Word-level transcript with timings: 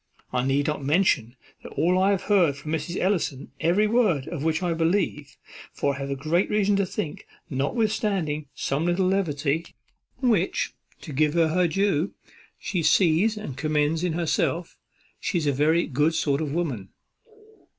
I 0.33 0.43
need 0.43 0.65
not 0.65 0.83
mention 0.83 1.35
all 1.73 1.93
that 1.93 1.99
I 1.99 2.09
have 2.09 2.23
heard 2.23 2.55
from 2.57 2.71
Mrs. 2.71 2.99
Ellison, 2.99 3.51
every 3.59 3.85
word 3.85 4.27
of 4.27 4.43
which 4.43 4.63
I 4.63 4.73
believe; 4.73 5.37
for 5.73 5.93
I 5.93 5.99
have 6.07 6.17
great 6.17 6.49
reason 6.49 6.75
to 6.77 6.87
think, 6.87 7.27
notwithstanding 7.51 8.47
some 8.55 8.85
little 8.85 9.05
levity, 9.05 9.63
which, 10.19 10.73
to 11.01 11.13
give 11.13 11.35
her 11.35 11.49
her 11.49 11.67
due, 11.67 12.15
she 12.57 12.81
sees 12.81 13.37
and 13.37 13.55
condemns 13.55 14.03
in 14.03 14.13
herself, 14.13 14.75
she 15.19 15.37
is 15.37 15.45
a 15.45 15.51
very 15.53 15.85
good 15.85 16.15
sort 16.15 16.41
of 16.41 16.51
woman." 16.51 16.89